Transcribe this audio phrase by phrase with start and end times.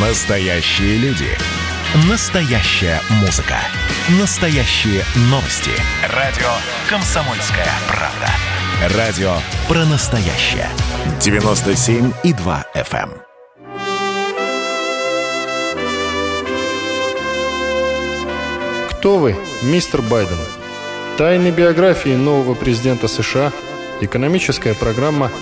[0.00, 1.26] Настоящие люди.
[2.08, 3.56] Настоящая музыка.
[4.20, 5.72] Настоящие новости.
[6.14, 6.46] Радио
[6.88, 8.96] «Комсомольская правда».
[8.96, 9.32] Радио
[9.66, 10.68] про настоящее.
[11.18, 13.10] 97,2 FM.
[18.92, 19.34] Кто вы,
[19.64, 20.38] мистер Байден?
[21.16, 23.52] Тайны биографии нового президента США,
[24.00, 25.32] экономическая программа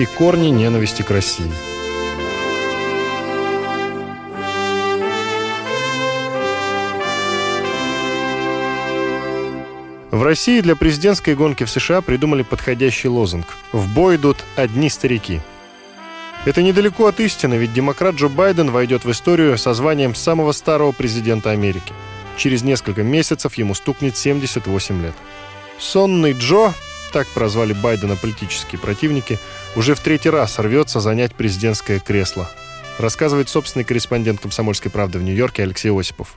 [0.00, 1.52] и корни ненависти к России–
[10.10, 15.40] В России для президентской гонки в США придумали подходящий лозунг «В бой идут одни старики».
[16.44, 20.90] Это недалеко от истины, ведь демократ Джо Байден войдет в историю со званием самого старого
[20.90, 21.92] президента Америки.
[22.36, 25.14] Через несколько месяцев ему стукнет 78 лет.
[25.78, 26.74] Сонный Джо,
[27.12, 29.38] так прозвали Байдена политические противники,
[29.76, 32.50] уже в третий раз рвется занять президентское кресло.
[32.98, 36.36] Рассказывает собственный корреспондент «Комсомольской правды» в Нью-Йорке Алексей Осипов.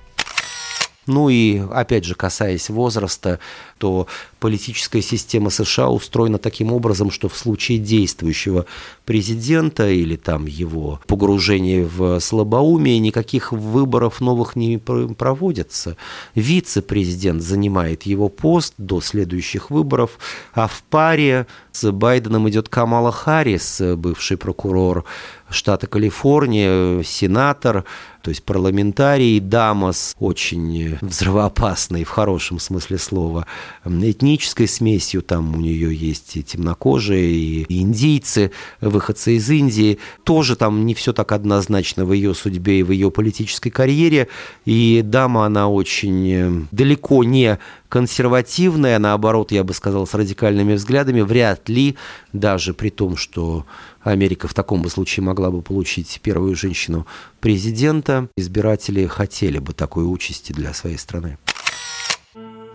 [1.05, 3.39] Ну и, опять же, касаясь возраста,
[3.83, 4.07] то
[4.39, 8.65] политическая система США устроена таким образом, что в случае действующего
[9.03, 15.97] президента или там его погружения в слабоумие никаких выборов новых не проводится.
[16.33, 20.17] Вице-президент занимает его пост до следующих выборов,
[20.53, 25.03] а в паре с Байденом идет Камала Харрис, бывший прокурор
[25.49, 27.85] штата Калифорния, сенатор,
[28.21, 33.45] то есть парламентарий, Дамас, очень взрывоопасный в хорошем смысле слова,
[33.85, 40.85] этнической смесью, там у нее есть и темнокожие, и индийцы, выходцы из Индии, тоже там
[40.85, 44.27] не все так однозначно в ее судьбе и в ее политической карьере,
[44.65, 47.59] и дама, она очень далеко не
[47.93, 51.95] консервативная, наоборот, я бы сказал, с радикальными взглядами, вряд ли,
[52.31, 53.67] даже при том, что
[54.01, 57.05] Америка в таком бы случае могла бы получить первую женщину
[57.39, 61.37] президента, избиратели хотели бы такой участи для своей страны.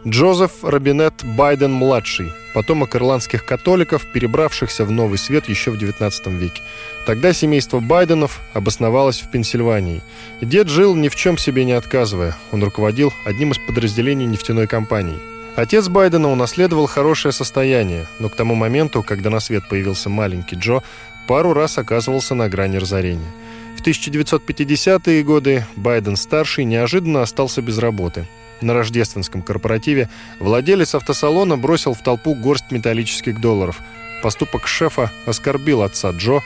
[0.07, 6.63] Джозеф Робинет Байден-младший, потомок ирландских католиков, перебравшихся в Новый Свет еще в XIX веке.
[7.05, 10.03] Тогда семейство Байденов обосновалось в Пенсильвании.
[10.41, 12.37] Дед жил ни в чем себе не отказывая.
[12.53, 15.19] Он руководил одним из подразделений нефтяной компании.
[15.57, 20.85] Отец Байдена унаследовал хорошее состояние, но к тому моменту, когда на свет появился маленький Джо,
[21.27, 23.33] пару раз оказывался на грани разорения.
[23.77, 28.29] В 1950-е годы Байден-старший неожиданно остался без работы–
[28.63, 30.09] на рождественском корпоративе
[30.41, 33.81] владелец автосалона бросил в толпу горсть металлических долларов.
[34.23, 36.41] Поступок шефа оскорбил отца Джо,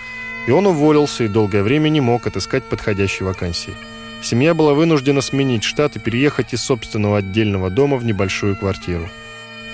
[0.46, 3.74] и он уволился и долгое время не мог отыскать подходящей вакансии.
[4.22, 9.08] Семья была вынуждена сменить штат и переехать из собственного отдельного дома в небольшую квартиру.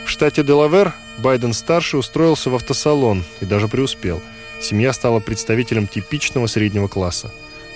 [0.06, 4.22] В штате Делавер Байден-старший устроился в автосалон и даже преуспел.
[4.60, 7.30] Семья стала представителем типичного среднего класса.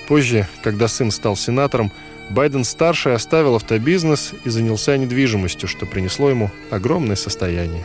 [0.08, 1.92] Позже, когда сын стал сенатором,
[2.32, 7.84] Байден-старший оставил автобизнес и занялся недвижимостью, что принесло ему огромное состояние.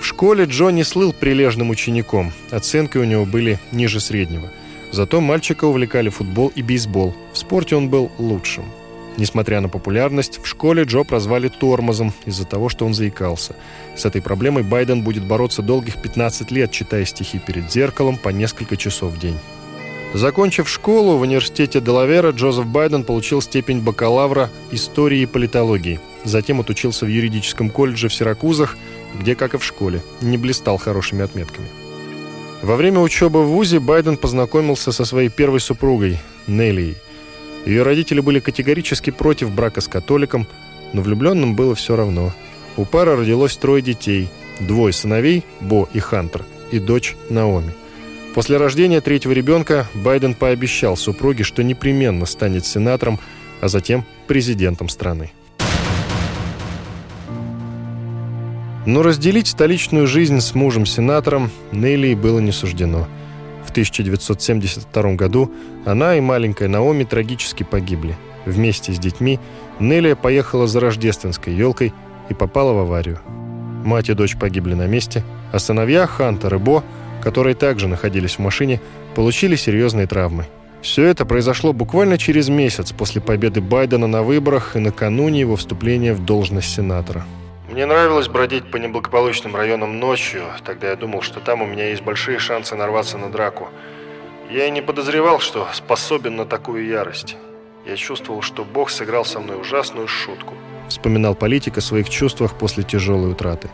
[0.00, 4.50] В школе Джо не слыл прилежным учеником, оценки у него были ниже среднего.
[4.92, 7.14] Зато мальчика увлекали футбол и бейсбол.
[7.32, 8.64] В спорте он был лучшим.
[9.18, 13.54] Несмотря на популярность, в школе Джо прозвали тормозом из-за того, что он заикался.
[13.94, 18.76] С этой проблемой Байден будет бороться долгих 15 лет, читая стихи перед зеркалом по несколько
[18.78, 19.36] часов в день.
[20.12, 26.00] Закончив школу в университете Делавера, Джозеф Байден получил степень бакалавра истории и политологии.
[26.24, 28.76] Затем отучился в юридическом колледже в Сиракузах,
[29.18, 31.68] где, как и в школе, не блистал хорошими отметками.
[32.62, 36.96] Во время учебы в ВУЗе Байден познакомился со своей первой супругой, Неллией.
[37.64, 40.46] Ее родители были категорически против брака с католиком,
[40.92, 42.32] но влюбленным было все равно.
[42.76, 44.28] У пары родилось трое детей,
[44.58, 47.72] двое сыновей, Бо и Хантер, и дочь Наоми.
[48.34, 53.18] После рождения третьего ребенка Байден пообещал супруге, что непременно станет сенатором,
[53.60, 55.32] а затем президентом страны.
[58.86, 63.08] Но разделить столичную жизнь с мужем-сенатором Нелли было не суждено.
[63.66, 65.52] В 1972 году
[65.84, 68.16] она и маленькая Наоми трагически погибли.
[68.46, 69.38] Вместе с детьми
[69.80, 71.92] Нелли поехала за рождественской елкой
[72.30, 73.18] и попала в аварию.
[73.84, 76.84] Мать и дочь погибли на месте, а сыновья Хантер и Бо–
[77.20, 78.80] которые также находились в машине,
[79.14, 80.46] получили серьезные травмы.
[80.82, 86.14] Все это произошло буквально через месяц после победы Байдена на выборах и накануне его вступления
[86.14, 87.24] в должность сенатора.
[87.70, 90.42] Мне нравилось бродить по неблагополучным районам ночью.
[90.64, 93.68] Тогда я думал, что там у меня есть большие шансы нарваться на драку.
[94.50, 97.36] Я и не подозревал, что способен на такую ярость.
[97.86, 100.54] Я чувствовал, что Бог сыграл со мной ужасную шутку.
[100.88, 103.70] Вспоминал политик о своих чувствах после тяжелой утраты.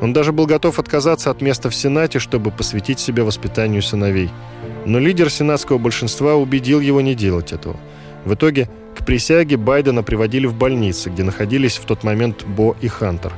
[0.00, 4.30] Он даже был готов отказаться от места в Сенате, чтобы посвятить себя воспитанию сыновей.
[4.84, 7.76] Но лидер сенатского большинства убедил его не делать этого.
[8.24, 12.88] В итоге к присяге Байдена приводили в больницы, где находились в тот момент Бо и
[12.88, 13.32] Хантер.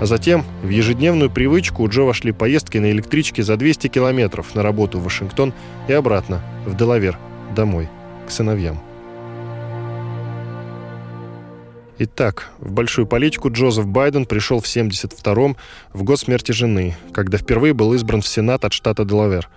[0.00, 4.62] А затем в ежедневную привычку у Джо вошли поездки на электричке за 200 километров на
[4.62, 5.52] работу в Вашингтон
[5.88, 7.18] и обратно, в Делавер,
[7.54, 7.88] домой,
[8.26, 8.80] к сыновьям.
[12.00, 15.56] Итак, в большую политику Джозеф Байден пришел в 72-м,
[15.92, 19.48] в год смерти жены, когда впервые был избран в Сенат от штата Делавер.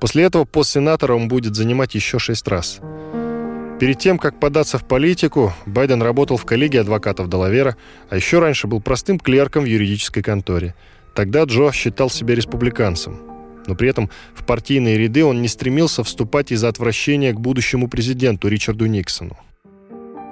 [0.00, 2.80] После этого пост сенатора он будет занимать еще шесть раз.
[3.78, 7.76] Перед тем, как податься в политику, Байден работал в коллегии адвокатов Делавера,
[8.08, 10.74] а еще раньше был простым клерком в юридической конторе.
[11.14, 13.20] Тогда Джо считал себя республиканцем.
[13.66, 18.48] Но при этом в партийные ряды он не стремился вступать из-за отвращения к будущему президенту
[18.48, 19.36] Ричарду Никсону.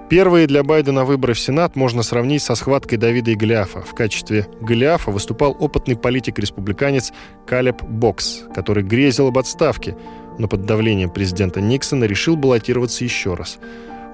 [0.08, 3.82] Первые для Байдена выборы в Сенат можно сравнить со схваткой Давида и Голиафа.
[3.82, 7.12] В качестве Голиафа выступал опытный политик-республиканец
[7.46, 9.98] Калеб Бокс, который грезил об отставке,
[10.38, 13.58] но под давлением президента Никсона решил баллотироваться еще раз.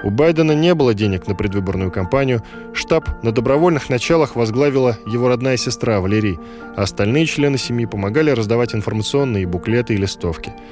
[0.03, 2.43] У Байдена не было денег на предвыборную кампанию,
[2.73, 6.41] штаб на добровольных началах возглавила его родная сестра Валерий,
[6.77, 10.53] а остальные члены семьи помогали раздавать информационные буклеты и листовки–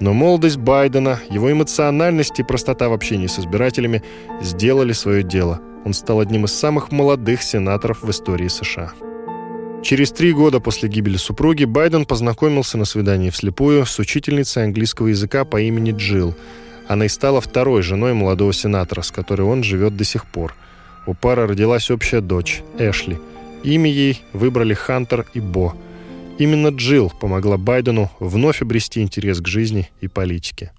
[0.00, 4.02] но молодость Байдена, его эмоциональность и простота в общении с избирателями
[4.40, 5.60] сделали свое дело.
[5.84, 8.92] Он стал одним из самых молодых сенаторов в истории США.
[9.82, 15.44] Через три года после гибели супруги Байден познакомился на свидании вслепую с учительницей английского языка
[15.44, 16.34] по имени Джилл.
[16.88, 20.54] Она и стала второй женой молодого сенатора, с которой он живет до сих пор.
[21.06, 23.18] У пары родилась общая дочь, Эшли.
[23.62, 25.74] Имя ей выбрали Хантер и Бо–
[26.38, 30.72] Именно Джилл помогла Байдену вновь обрести интерес к жизни и политике.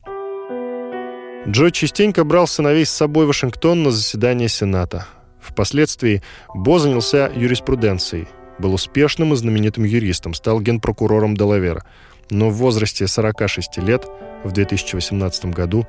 [1.48, 5.06] Джо частенько брал сыновей с собой в Вашингтон на заседание Сената.
[5.42, 6.24] Впоследствии
[6.54, 8.28] Бо занялся юриспруденцией,
[8.58, 11.84] был успешным и знаменитым юристом, стал генпрокурором Делавера,
[12.30, 14.06] но в возрасте 46 лет
[14.44, 15.86] в 2018 году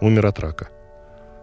[0.00, 0.68] умер от рака.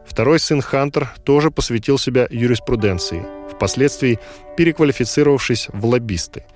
[0.05, 4.19] Второй сын Хантер тоже посвятил себя юриспруденции, впоследствии
[4.55, 6.45] переквалифицировавшись в лоббисты–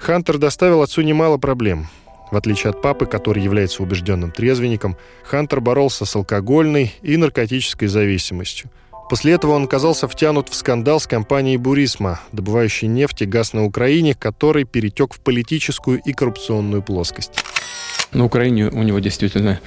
[0.00, 1.88] Хантер доставил отцу немало проблем.
[2.30, 8.70] В отличие от папы, который является убежденным трезвенником, Хантер боролся с алкогольной и наркотической зависимостью.
[9.10, 13.64] После этого он оказался втянут в скандал с компанией «Бурисма», добывающей нефть и газ на
[13.64, 17.44] Украине, который перетек в политическую и коррупционную плоскость.
[18.12, 19.60] На Украине у него действительно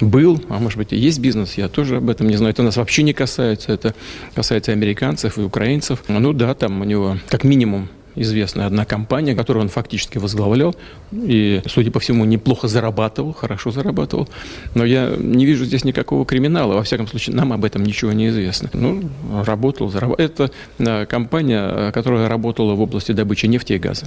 [0.00, 2.52] был, а может быть и есть бизнес, я тоже об этом не знаю.
[2.52, 3.94] Это нас вообще не касается, это
[4.34, 6.02] касается американцев и украинцев.
[6.08, 7.88] Ну да, там у него как минимум
[8.22, 10.74] известная одна компания, которую он фактически возглавлял,
[11.12, 14.28] и, судя по всему, неплохо зарабатывал, хорошо зарабатывал.
[14.74, 16.74] Но я не вижу здесь никакого криминала.
[16.74, 18.70] Во всяком случае, нам об этом ничего не известно.
[18.72, 19.08] Ну,
[19.44, 20.50] работал, зарабатывал.
[20.78, 24.06] Это компания, которая работала в области добычи нефти и газа.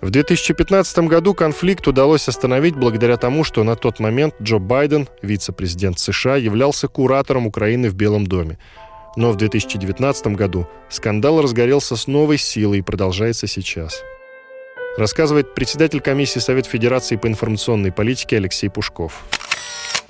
[0.00, 5.98] В 2015 году конфликт удалось остановить благодаря тому, что на тот момент Джо Байден, вице-президент
[5.98, 8.56] США, являлся куратором Украины в Белом доме.
[9.16, 14.02] Но в 2019 году скандал разгорелся с новой силой и продолжается сейчас.
[14.96, 19.24] Рассказывает председатель комиссии Совет Федерации по информационной политике Алексей Пушков.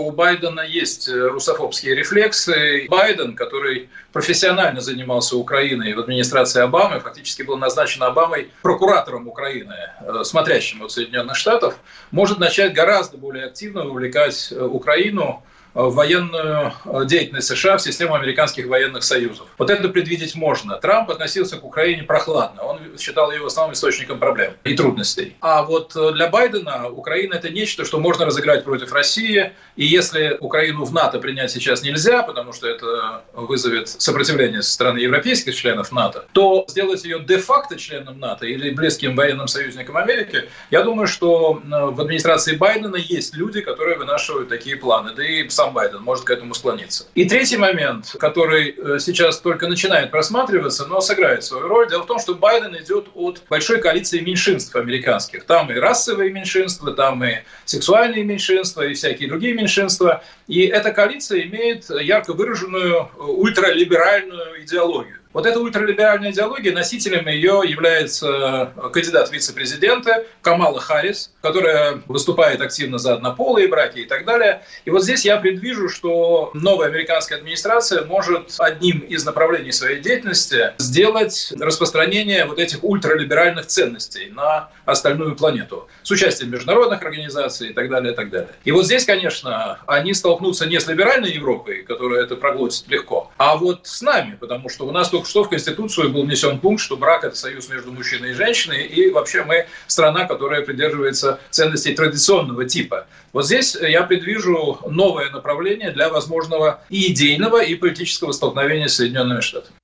[0.00, 2.86] У Байдена есть э, русофобские рефлексы.
[2.88, 10.24] Байден, который профессионально занимался Украиной в администрации Обамы, фактически был назначен Обамой прокуратором Украины, э,
[10.24, 11.78] смотрящим от Соединенных Штатов,
[12.10, 15.42] может начать гораздо более активно вовлекать э, Украину
[15.74, 19.46] военную э, деятельность США в систему американских военных союзов.
[19.58, 20.76] Вот это предвидеть можно.
[20.76, 22.62] Трамп относился к Украине прохладно.
[22.62, 25.36] Он считал ее основным источником проблем и трудностей.
[25.40, 29.52] А вот э, для Байдена Украина это нечто, что можно разыграть против России.
[29.76, 34.98] И если Украину в НАТО принять сейчас нельзя, потому что это вызовет сопротивление со стороны
[34.98, 40.82] европейских членов НАТО, то сделать ее де-факто членом НАТО или близким военным союзником Америки, я
[40.82, 45.12] думаю, что в администрации Байдена есть люди, которые вынашивают такие планы.
[45.14, 47.06] Да и сам Байден может к этому склониться.
[47.14, 52.06] И третий момент, который э, сейчас только начинает просматриваться, но сыграет свою роль, дело в
[52.06, 55.44] том, что Байден идет от большой коалиции меньшинств американских.
[55.44, 60.22] Там и расовые меньшинства, там и сексуальные меньшинства, и всякие другие меньшинства.
[60.48, 65.19] И эта коалиция имеет ярко выраженную э, ультралиберальную идеологию.
[65.32, 72.60] Вот эта ультралиберальная идеология, носителем ее является э, кандидат в вице-президенты Камала Харрис, которая выступает
[72.60, 74.62] активно за однополые браки и так далее.
[74.84, 80.72] И вот здесь я предвижу, что новая американская администрация может одним из направлений своей деятельности
[80.78, 87.88] сделать распространение вот этих ультралиберальных ценностей на остальную планету с участием международных организаций и так
[87.88, 88.50] далее, и так далее.
[88.64, 93.56] И вот здесь, конечно, они столкнутся не с либеральной Европой, которая это проглотит легко, а
[93.56, 96.82] вот с нами, потому что у нас тут только что в Конституцию был внесен пункт,
[96.82, 101.94] что брак– это союз между мужчиной и женщиной, и вообще мы страна, которая придерживается ценностей
[101.94, 103.06] традиционного типа.
[103.32, 109.40] Вот здесь я предвижу новое направление для возможного и идейного, и политического столкновения с Соединенными
[109.40, 109.74] Штатами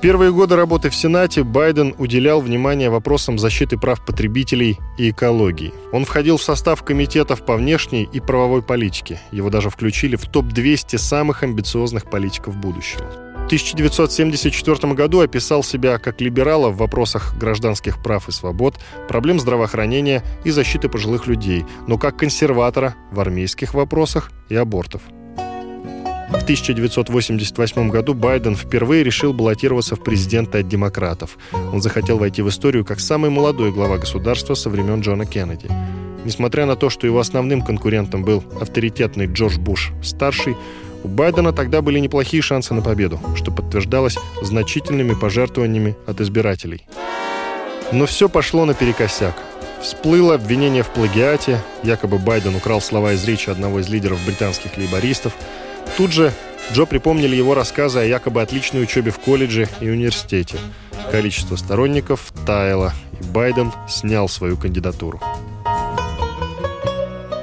[0.00, 5.72] первые годы работы в Сенате Байден уделял внимание вопросам защиты прав потребителей и экологии.
[5.92, 9.20] Он входил в состав комитетов по внешней и правовой политике.
[9.30, 13.29] Его даже включили в топ-200 самых амбициозных политиков будущего.
[13.50, 18.78] В 1974 году описал себя как либерала в вопросах гражданских прав и свобод,
[19.08, 25.02] проблем здравоохранения и защиты пожилых людей, но как консерватора в армейских вопросах и абортов–
[26.30, 31.36] в 1988 году Байден впервые решил баллотироваться в президенты от демократов.
[31.72, 35.66] Он захотел войти в историю как самый молодой глава государства со времен Джона Кеннеди.
[36.24, 40.56] Несмотря на то, что его основным конкурентом был авторитетный Джордж Буш старший,
[41.04, 46.86] у Байдена тогда были неплохие шансы на победу, что подтверждалось значительными пожертвованиями от избирателей.
[47.92, 49.34] Но все пошло наперекосяк.
[49.82, 55.34] Всплыло обвинение в плагиате, якобы Байден украл слова из речи одного из лидеров британских лейбористов–
[55.96, 56.32] Тут же
[56.72, 60.58] Джо припомнили его рассказы о якобы отличной учебе в колледже и университете.
[61.10, 65.20] Количество сторонников таяло, и Байден снял свою кандидатуру.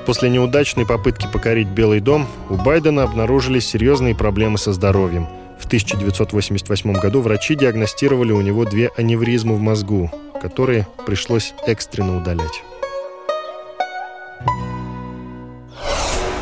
[0.07, 5.27] После неудачной попытки покорить Белый дом у Байдена обнаружились серьезные проблемы со здоровьем.
[5.59, 10.09] В 1988 году врачи диагностировали у него две аневризмы в мозгу,
[10.41, 12.63] которые пришлось экстренно удалять.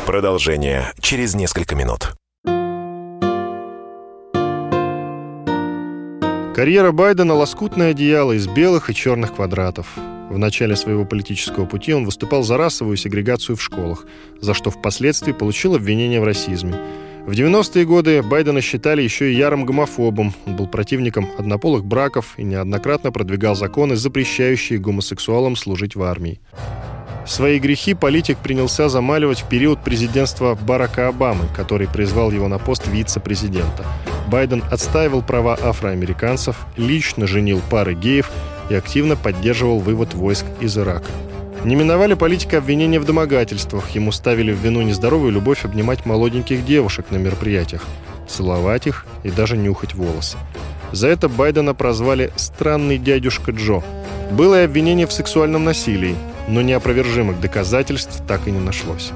[0.06, 2.12] Продолжение через несколько минут.
[6.54, 9.88] Карьера Байдена– лоскутное одеяло из белых и черных квадратов.
[10.28, 14.06] В начале своего политического пути он выступал за расовую сегрегацию в школах,
[14.40, 16.74] за что впоследствии получил обвинение в расизме.
[17.26, 20.34] В 90-е годы Байдена считали еще и ярым гомофобом.
[20.46, 26.40] Он был противником однополых браков и неоднократно продвигал законы, запрещающие гомосексуалам служить в армии.
[27.26, 32.86] Свои грехи политик принялся замаливать в период президентства Барака Обамы, который призвал его на пост
[32.86, 33.84] вице-президента.
[34.28, 38.30] Байден отстаивал права афроамериканцев, лично женил пары геев
[38.70, 41.10] и активно поддерживал вывод войск из Ирака.
[41.64, 43.90] Не миновали политика обвинения в домогательствах.
[43.90, 47.82] Ему ставили в вину нездоровую любовь обнимать молоденьких девушек на мероприятиях,
[48.28, 50.36] целовать их и даже нюхать волосы.
[50.92, 53.82] За это Байдена прозвали «странный дядюшка Джо».
[54.30, 56.16] Было и обвинение в сексуальном насилии
[56.48, 59.12] но неопровержимых доказательств так и не нашлось.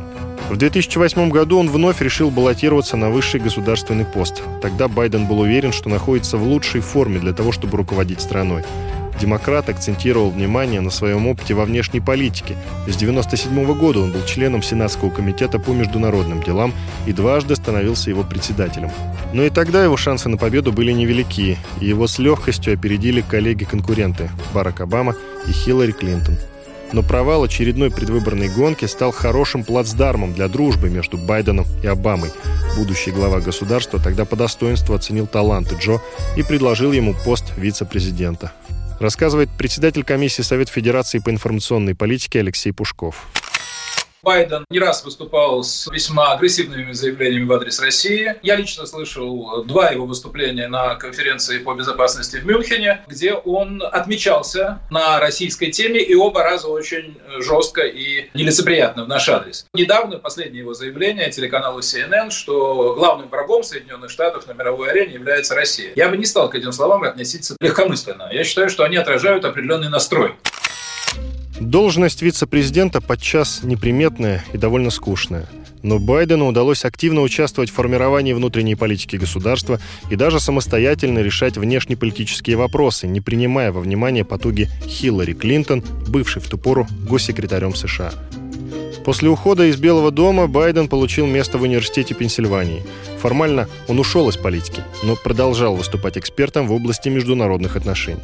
[0.49, 4.43] В 2008 году он вновь решил баллотироваться на высший государственный пост.
[4.61, 8.65] Тогда Байден был уверен, что находится в лучшей форме для того, чтобы руководить страной.
[9.21, 12.57] Демократ акцентировал внимание на своем опыте во внешней политике.
[12.87, 16.73] С 1997 года он был членом Сенатского комитета по международным делам
[17.07, 18.91] и дважды становился его председателем.
[19.33, 24.31] Но и тогда его шансы на победу были невелики, и его с легкостью опередили коллеги-конкуренты
[24.55, 25.15] Барак Обама
[25.47, 26.37] и Хиллари Клинтон–
[26.93, 32.31] но провал очередной предвыборной гонки стал хорошим плацдармом для дружбы между Байденом и Обамой.
[32.77, 36.01] Будущий глава государства тогда по достоинству оценил таланты Джо
[36.37, 38.53] и предложил ему пост вице-президента.
[39.01, 43.29] Рассказывает председатель комиссии Совета Федерации по информационной политике Алексей Пушков.
[44.23, 48.37] Байден не раз выступал с весьма агрессивными заявлениями в адрес России.
[48.43, 54.81] Я лично слышал два его выступления на конференции по безопасности в Мюнхене, где он отмечался
[54.91, 59.67] на российской теме и оба раза очень жестко и нелицеприятно в наш адрес.
[59.73, 65.55] Недавно последнее его заявление телеканалу CNN, что главным врагом Соединенных Штатов на мировой арене является
[65.55, 65.93] Россия.
[65.97, 68.29] Я бы не стал к этим словам относиться легкомысленно.
[68.33, 70.35] Я считаю, что они отражают определенный настрой.
[71.61, 75.47] Должность вице-президента подчас неприметная и довольно скучная.
[75.83, 79.79] Но Байдену удалось активно участвовать в формировании внутренней политики государства
[80.11, 86.49] и даже самостоятельно решать внешнеполитические вопросы, не принимая во внимание потуги Хиллари Клинтон, бывшей в
[86.49, 88.13] ту пору госсекретарем США.
[89.05, 92.83] После ухода из Белого дома Байден получил место в университете Пенсильвании.
[93.19, 98.21] Формально он ушел из политики, но продолжал выступать экспертом в области международных отношений.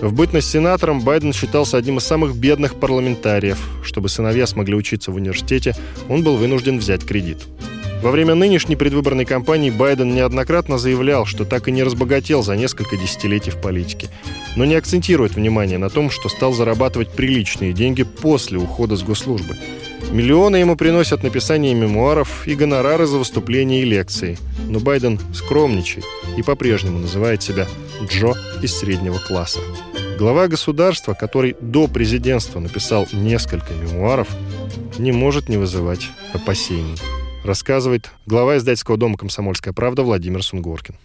[0.00, 3.58] В бытность сенатором Байден считался одним из самых бедных парламентариев.
[3.84, 5.76] Чтобы сыновья смогли учиться в университете,
[6.08, 7.38] он был вынужден взять кредит.
[8.02, 12.96] Во время нынешней предвыборной кампании Байден неоднократно заявлял, что так и не разбогател за несколько
[12.96, 14.08] десятилетий в политике,
[14.56, 19.54] но не акцентирует внимание на том, что стал зарабатывать приличные деньги после ухода с госслужбы.
[20.12, 24.38] Миллионы ему приносят написание мемуаров и гонорары за выступления и лекции.
[24.68, 26.04] Но Байден скромничает
[26.36, 27.68] и по-прежнему называет себя
[28.08, 29.60] Джо из среднего класса.
[30.18, 34.28] Глава государства, который до президентства написал несколько мемуаров,
[34.98, 36.96] не может не вызывать опасений.
[37.44, 40.96] Рассказывает глава издательского дома «Комсомольская правда» Владимир Сунгоркин.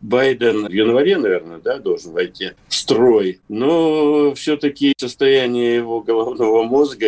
[0.00, 3.40] Байден в январе, наверное, да, должен войти в строй.
[3.48, 7.06] Но все-таки состояние его головного мозга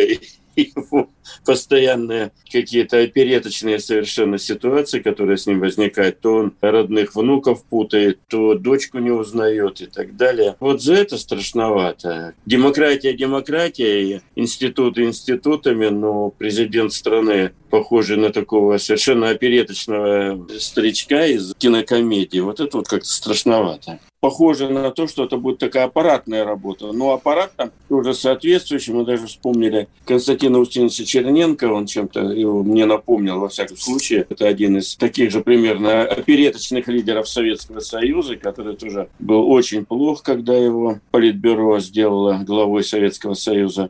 [0.55, 1.09] его
[1.45, 6.19] постоянные какие-то опереточные совершенно ситуации, которые с ним возникают.
[6.19, 10.55] То он родных внуков путает, то дочку не узнает и так далее.
[10.59, 12.33] Вот за это страшновато.
[12.45, 22.39] Демократия демократия, институты институтами, но президент страны похожий на такого совершенно опереточного старичка из кинокомедии.
[22.39, 26.91] Вот это вот как-то страшновато похоже на то, что это будет такая аппаратная работа.
[26.91, 28.93] Но аппарат там тоже соответствующий.
[28.93, 34.25] Мы даже вспомнили Константина Устиновича Черненко, он чем-то его мне напомнил, во всяком случае.
[34.29, 40.23] Это один из таких же примерно опереточных лидеров Советского Союза, который тоже был очень плох,
[40.23, 43.89] когда его Политбюро сделало главой Советского Союза.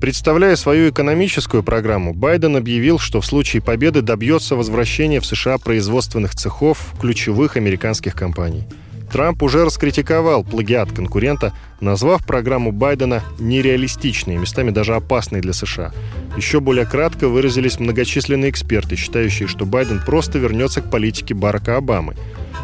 [0.00, 6.34] Представляя свою экономическую программу, Байден объявил, что в случае победы добьется возвращения в США производственных
[6.34, 8.64] цехов ключевых американских компаний–
[9.10, 15.92] Трамп уже раскритиковал плагиат конкурента, назвав программу Байдена нереалистичной, местами даже опасной для США.
[16.36, 22.14] Еще более кратко выразились многочисленные эксперты, считающие, что Байден просто вернется к политике Барака Обамы.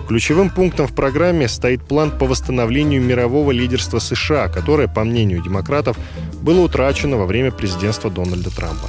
[0.09, 5.99] Ключевым пунктом в программе стоит план по восстановлению мирового лидерства США, которое, по мнению демократов,
[6.43, 8.89] было утрачено во время президентства Дональда Трампа.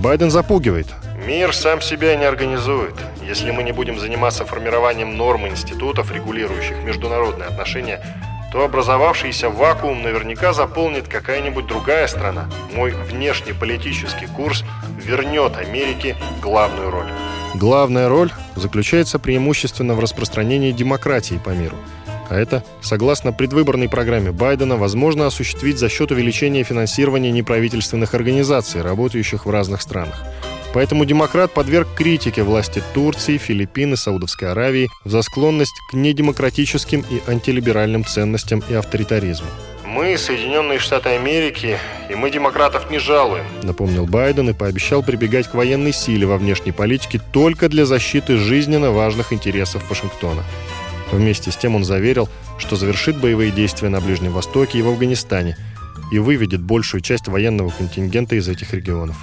[0.00, 0.88] Байден запугивает.
[1.26, 2.94] Мир сам себя не организует.
[3.20, 8.00] Если мы не будем заниматься формированием норм институтов, регулирующих международные отношения,
[8.52, 12.48] то образовавшийся вакуум наверняка заполнит какая-нибудь другая страна.
[12.72, 14.62] Мой внешнеполитический курс
[15.04, 17.10] вернет Америке главную роль.
[17.54, 21.76] Главная роль заключается преимущественно в распространении демократии по миру.
[22.30, 29.44] А это, согласно предвыборной программе Байдена, возможно осуществить за счет увеличения финансирования неправительственных организаций, работающих
[29.44, 30.24] в разных странах.
[30.76, 37.22] Поэтому демократ подверг критике власти Турции, Филиппин и Саудовской Аравии за склонность к недемократическим и
[37.26, 39.46] антилиберальным ценностям и авторитаризму.
[39.86, 41.78] «Мы Соединенные Штаты Америки,
[42.10, 46.72] и мы демократов не жалуем», напомнил Байден и пообещал прибегать к военной силе во внешней
[46.72, 50.44] политике только для защиты жизненно важных интересов Вашингтона.
[51.10, 55.56] Вместе с тем он заверил, что завершит боевые действия на Ближнем Востоке и в Афганистане
[56.12, 59.16] и выведет большую часть военного контингента из этих регионов.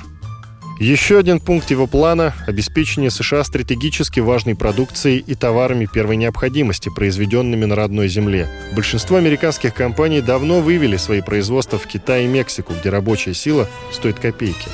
[0.79, 7.65] Еще один пункт его плана– обеспечение США стратегически важной продукцией и товарами первой необходимости, произведенными
[7.65, 8.49] на родной земле.
[8.73, 14.19] Большинство американских компаний давно вывели свои производства в Китай и Мексику, где рабочая сила стоит
[14.19, 14.67] копейки.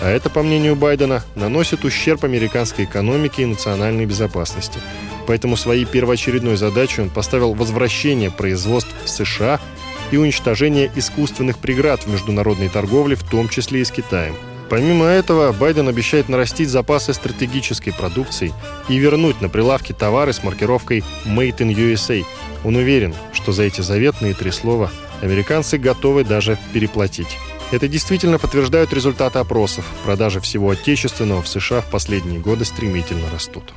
[0.00, 4.80] А это, по мнению Байдена, наносит ущерб американской экономике и национальной безопасности.
[5.26, 9.60] Поэтому своей первоочередной задачей он поставил возвращение производств в США
[10.10, 14.34] и уничтожение искусственных преград в международной торговле, в том числе и с Китаем–
[14.72, 18.54] Помимо этого, Байден обещает нарастить запасы стратегической продукции
[18.88, 22.24] и вернуть на прилавки товары с маркировкой «Made in USA».
[22.64, 27.36] Он уверен, что за эти заветные три слова американцы готовы даже переплатить.
[27.70, 29.84] Это действительно подтверждают результаты опросов.
[30.06, 33.74] Продажи всего отечественного в США в последние годы стремительно растут.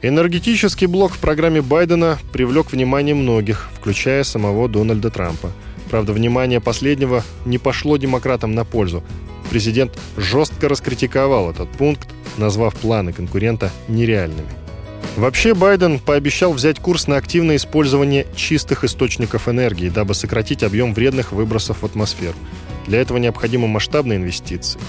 [0.00, 5.52] Энергетический блок в программе Байдена привлек внимание многих, включая самого Дональда Трампа.
[5.90, 9.04] Правда, внимание последнего не пошло демократам на пользу
[9.44, 14.48] президент жестко раскритиковал этот пункт, назвав планы конкурента нереальными.
[15.16, 21.30] Вообще Байден пообещал взять курс на активное использование чистых источников энергии, дабы сократить объем вредных
[21.30, 22.34] выбросов в атмосферу.
[22.86, 24.80] Для этого необходимы масштабные инвестиции.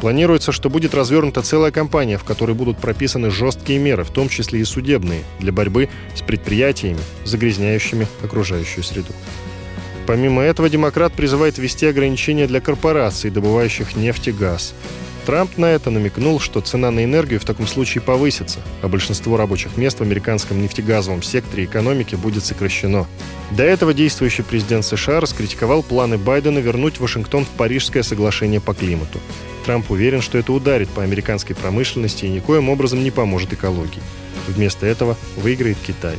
[0.00, 4.60] Планируется, что будет развернута целая кампания, в которой будут прописаны жесткие меры, в том числе
[4.60, 9.12] и судебные, для борьбы с предприятиями, загрязняющими окружающую среду.
[10.06, 14.74] Помимо этого, демократ призывает ввести ограничения для корпораций, добывающих нефть и газ.
[15.26, 19.76] Трамп на это намекнул, что цена на энергию в таком случае повысится, а большинство рабочих
[19.76, 23.06] мест в американском нефтегазовом секторе экономики будет сокращено.
[23.52, 29.20] До этого действующий президент США раскритиковал планы Байдена вернуть Вашингтон в Парижское соглашение по климату.
[29.64, 34.02] Трамп уверен, что это ударит по американской промышленности и никоим образом не поможет экологии.
[34.48, 36.16] Вместо этого выиграет Китай.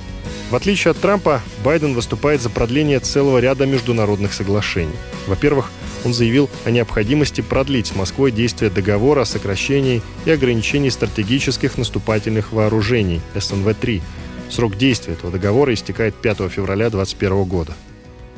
[0.50, 4.96] В отличие от Трампа, Байден выступает за продление целого ряда международных соглашений.
[5.28, 5.72] Во-первых,
[6.06, 12.52] он заявил о необходимости продлить с Москвой действие договора о сокращении и ограничении стратегических наступательных
[12.52, 14.02] вооружений СНВ-3.
[14.50, 17.74] Срок действия этого договора истекает 5 февраля 2021 года.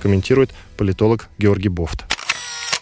[0.02, 2.15] Комментирует политолог Георгий Бофт.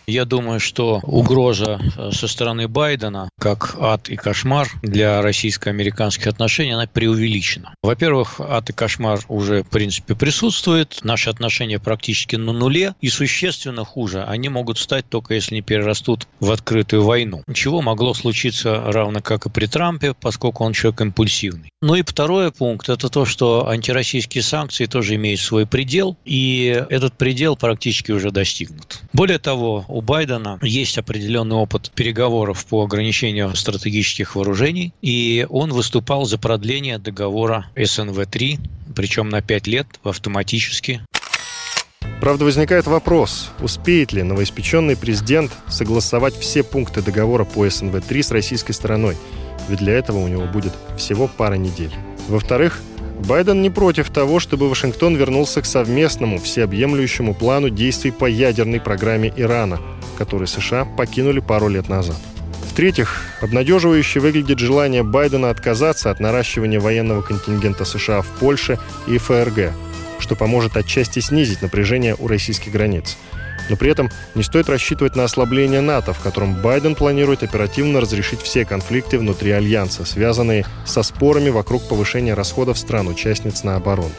[0.08, 6.72] Я думаю, что угроза э, со стороны Байдена, как ад и кошмар для российско-американских отношений,
[6.72, 7.74] она преувеличена.
[7.82, 11.00] Во-первых, ад и кошмар уже, в принципе, присутствует.
[11.04, 12.96] Наши отношения практически на нуле.
[13.00, 17.44] И существенно хуже, они могут стать только если не перерастут в открытую войну.
[17.54, 21.70] Чего могло случиться равно как и при Трампе, поскольку он человек импульсивный.
[21.82, 27.14] Ну и второй пункт– это то, что антироссийские санкции тоже имеют свой предел, и этот
[27.14, 29.02] предел практически уже достигнут.
[29.12, 36.26] Более того, у Байдена есть определенный опыт переговоров по ограничению стратегических вооружений, и он выступал
[36.26, 38.60] за продление договора СНВ-3,
[38.96, 41.02] причем на 5 лет автоматически.
[42.20, 48.72] Правда, возникает вопрос, успеет ли новоиспеченный президент согласовать все пункты договора по СНВ-3 с российской
[48.72, 49.16] стороной,
[49.70, 51.92] ведь для этого у него будет всего пара недель.
[52.28, 52.82] Во-вторых,
[53.28, 59.34] Байден не против того, чтобы Вашингтон вернулся к совместному, всеобъемлющему плану действий по ядерной программе
[59.38, 59.80] Ирана,
[60.18, 62.18] который США покинули пару лет назад.
[62.70, 69.72] В-третьих, обнадеживающе выглядит желание Байдена отказаться от наращивания военного контингента США в Польше и ФРГ,
[70.20, 73.18] что поможет отчасти снизить напряжение у российских границ–
[73.70, 78.42] но при этом не стоит рассчитывать на ослабление НАТО, в котором Байден планирует оперативно разрешить
[78.42, 84.12] все конфликты внутри Альянса, связанные со спорами вокруг повышения расходов стран-участниц на оборону.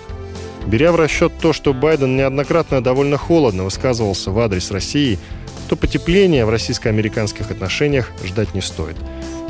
[0.67, 5.19] Беря в расчет то, что Байден неоднократно довольно холодно высказывался в адрес России,
[5.69, 8.97] то потепления в российско-американских отношениях ждать не стоит.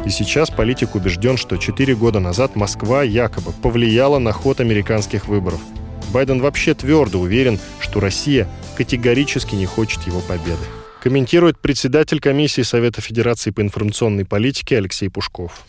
[0.05, 5.61] И сейчас политик убежден, что четыре года назад Москва якобы повлияла на ход американских выборов.
[6.15, 10.63] Байден вообще твердо уверен, что Россия категорически не хочет его победы.
[11.03, 15.65] Комментирует председатель комиссии Совета Федерации по информационной политике Алексей Пушков.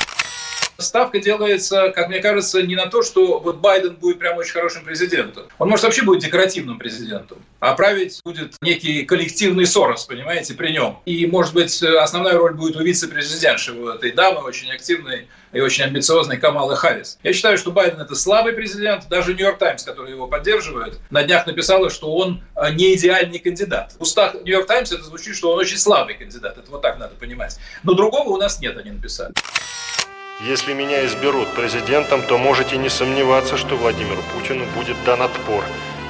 [0.77, 4.83] Ставка делается, как мне кажется, не на то, что вот Байден будет прям очень хорошим
[4.83, 5.45] президентом.
[5.57, 7.37] Он, может, вообще будет декоративным президентом.
[7.59, 10.99] А править будет некий коллективный Сорос, понимаете, при нем.
[11.05, 15.85] И, может быть, основная роль будет у вице-президентши у этой дамы, очень активной и очень
[15.85, 17.17] амбициозной Камалы Харрис.
[17.23, 19.07] Я считаю, что Байден это слабый президент.
[19.07, 23.93] Даже Нью-Йорк Таймс, который его поддерживает, на днях написала, что он а, не идеальный кандидат.
[23.97, 26.57] В устах Нью-Йорк Таймс это звучит, что он очень слабый кандидат.
[26.57, 27.57] Это вот так надо понимать.
[27.83, 29.33] Но другого у нас нет, они написали.
[30.41, 35.63] Если меня изберут президентом, то можете не сомневаться, что Владимиру Путину будет дан отпор,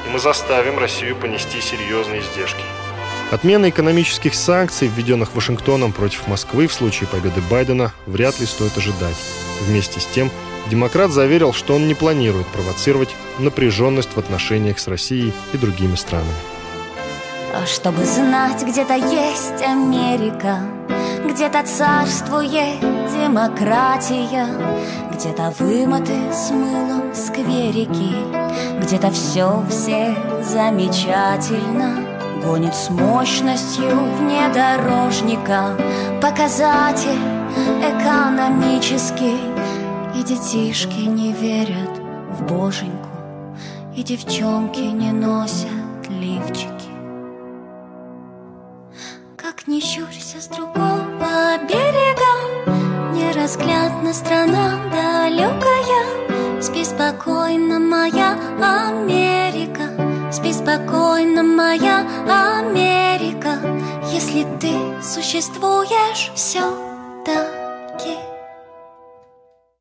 [0.07, 2.63] и мы заставим Россию понести серьезные издержки.
[3.29, 9.15] Отмена экономических санкций, введенных Вашингтоном против Москвы в случае победы Байдена, вряд ли стоит ожидать.
[9.61, 10.31] Вместе с тем,
[10.71, 16.33] демократ заверил, что он не планирует провоцировать напряженность в отношениях с Россией и другими странами.
[17.63, 20.59] Чтобы знать, где-то есть Америка,
[21.35, 22.79] где-то царствует
[23.11, 24.47] демократия
[25.11, 28.15] Где-то вымоты с мылом скверики
[28.81, 31.99] Где-то все все замечательно
[32.43, 35.75] Гонит с мощностью внедорожника
[36.21, 37.19] Показатель
[37.81, 39.39] экономический
[40.15, 41.99] И детишки не верят
[42.31, 43.09] в боженьку
[43.95, 45.74] И девчонки не носят
[49.75, 52.35] не щурься с другого берега.
[53.13, 59.85] Неразглядна страна далекая Спи спокойно, моя Америка.
[60.31, 62.07] Спи спокойно, моя
[62.57, 63.59] Америка.
[64.13, 66.94] Если ты существуешь, все